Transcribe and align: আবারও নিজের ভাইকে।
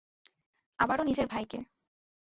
আবারও 0.79 1.03
নিজের 1.03 1.27
ভাইকে। 1.27 1.59